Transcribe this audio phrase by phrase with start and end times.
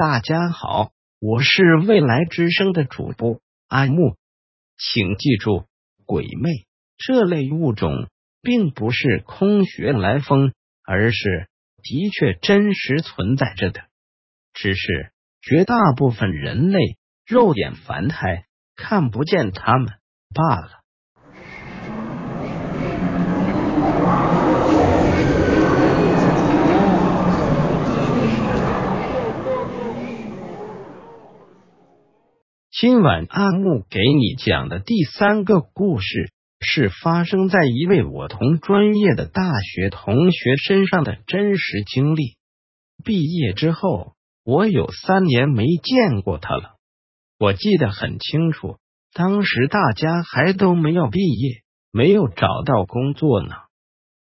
[0.00, 4.16] 大家好，我是未来之声的主播阿木，
[4.78, 5.66] 请记住，
[6.06, 6.48] 鬼魅
[6.96, 8.08] 这类物种
[8.40, 10.54] 并不是空穴来风，
[10.86, 11.50] 而是
[11.82, 13.82] 的确真实存在着的，
[14.54, 15.12] 只是
[15.42, 16.78] 绝大部分人类
[17.26, 19.92] 肉眼凡胎看不见他们
[20.34, 20.79] 罢了。
[32.80, 42.38] 今晚阿木给你讲的第三个故事，是发生在一位我同专业的大学同学身上的真实经历。
[43.04, 46.76] 毕业之后，我有三年没见过他了。
[47.38, 48.78] 我记得很清楚，
[49.12, 51.60] 当时大家还都没有毕业，
[51.92, 53.52] 没有找到工作呢，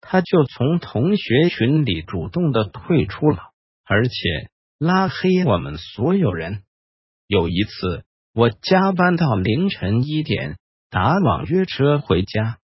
[0.00, 3.38] 他就从同学群里主动的退出了，
[3.84, 4.12] 而且
[4.76, 6.64] 拉黑我们所有人。
[7.28, 8.02] 有一次。
[8.40, 10.56] 我加班到凌晨一点，
[10.88, 12.56] 打网约车回家。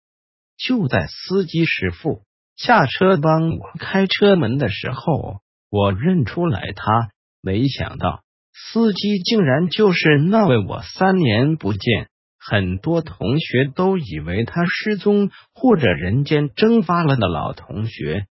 [0.56, 2.22] 就在司机师傅
[2.56, 7.10] 下车帮我开车门的时候，我认出来他。
[7.42, 8.22] 没想到
[8.55, 18.24] 司机竟然就是那位我三年不见，很多同学都以为他失踪或者人间蒸发了的老同学。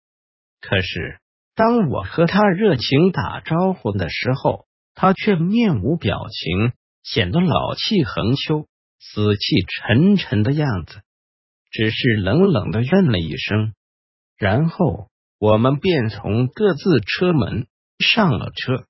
[0.61, 1.19] 可是
[1.57, 6.73] 当我和他热情打招呼的时候，他却面无表情。
[7.03, 8.67] 显得老气横秋、
[8.99, 11.03] 死气沉沉的样子，
[11.71, 13.75] 只是冷冷的应了一声，
[14.37, 15.09] 然后
[15.39, 17.67] 我们便从各自车门
[17.99, 18.85] 上了车。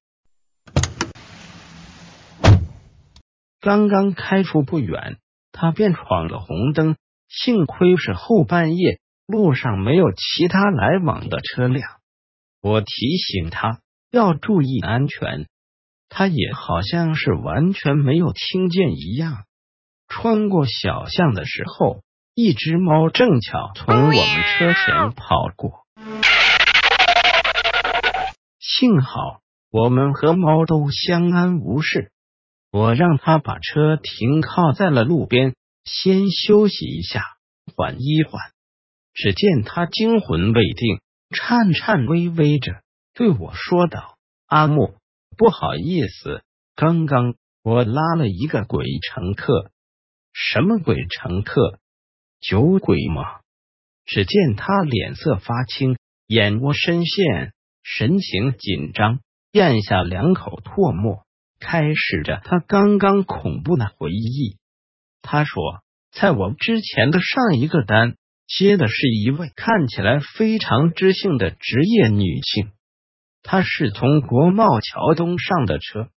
[3.60, 5.18] 刚刚开出不远，
[5.52, 6.96] 他便闯了红灯。
[7.28, 11.88] 幸亏是后半夜，路上没有其他来往的车辆。
[12.60, 15.46] 我提醒他要注意安全。
[16.14, 19.44] 他也好像是完全没有听见一样。
[20.08, 22.02] 穿过小巷的时候，
[22.34, 25.86] 一只猫正巧从我们车前跑过。
[28.60, 29.40] 幸好
[29.70, 32.12] 我们和猫都相安无事。
[32.70, 37.24] 我让他把车停靠在了路边，先休息一下，
[37.74, 38.38] 缓一缓。
[39.14, 42.82] 只见他惊魂未定，颤颤巍巍着
[43.14, 44.94] 对我说道：“阿木。”
[45.36, 46.42] 不好意思，
[46.74, 49.70] 刚刚我拉了一个鬼乘客。
[50.32, 51.78] 什么鬼乘客？
[52.40, 53.40] 酒鬼吗？
[54.04, 59.20] 只见他脸色发青，眼窝深陷，神情紧张，
[59.52, 61.24] 咽下两口唾沫，
[61.60, 64.56] 开始着他刚刚恐怖的回忆。
[65.20, 65.62] 他说，
[66.10, 68.16] 在我之前的上一个单
[68.46, 72.72] 接的是一位看起来非常知性的职业女性。
[73.42, 76.08] 他是从国贸桥东上的车，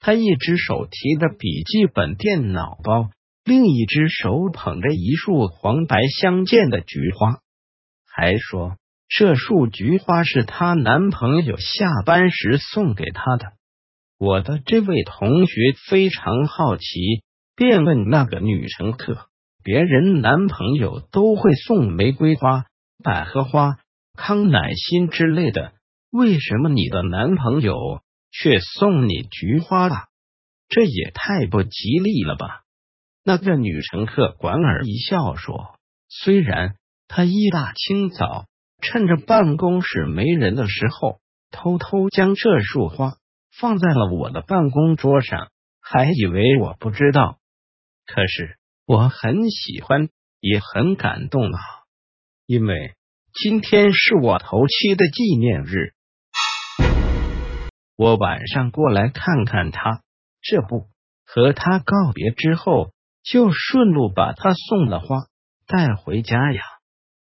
[0.00, 3.10] 他一只手提着笔记本电脑包，
[3.44, 7.40] 另一只手捧着一束黄白相间的菊花，
[8.06, 8.76] 还说
[9.08, 13.52] 这束菊花是她男朋友下班时送给她的。
[14.18, 15.54] 我的这位同学
[15.88, 17.22] 非常好奇，
[17.56, 19.28] 便问那个女乘客
[19.64, 22.66] ：“别人男朋友都会送玫瑰花、
[23.02, 23.78] 百合花、
[24.14, 25.72] 康乃馨之类的。”
[26.10, 30.06] 为什么你的男朋友却送你菊花了？
[30.68, 32.62] 这也太不吉利了吧！
[33.24, 36.76] 那个女乘客莞尔一笑说：“虽然
[37.08, 38.46] 他一大清早
[38.80, 41.20] 趁着办公室没人的时候，
[41.50, 43.18] 偷偷将这束花
[43.50, 45.50] 放在了我的办公桌上，
[45.82, 47.38] 还以为我不知道。
[48.06, 50.08] 可是我很喜欢，
[50.40, 51.60] 也很感动啊，
[52.46, 52.94] 因为
[53.34, 55.92] 今天是我头七的纪念日。”
[57.98, 60.04] 我晚上过来看看他，
[60.40, 60.86] 这不
[61.26, 62.92] 和他告别之后，
[63.24, 65.16] 就顺路把他送的花
[65.66, 66.62] 带回家呀。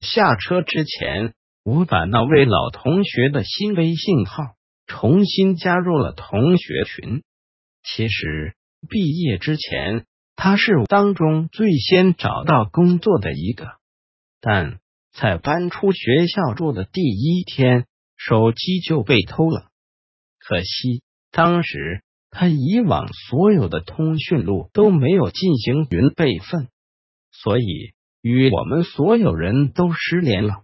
[0.01, 1.33] 下车之前，
[1.63, 4.57] 我把那位老同学的新微信号
[4.89, 7.23] 重新加入了同学群。
[7.85, 8.57] 其实
[8.91, 13.77] 毕业之前，他是当中最先找到工作的一个，
[14.41, 14.81] 但
[15.13, 19.69] 在搬出学校住的第一天，手机就被偷了。
[20.49, 26.69] 可惜当时他以往所有的通讯录都没有进行云备份，
[27.31, 27.93] 所以
[28.23, 30.63] 与我们所有人都失联了。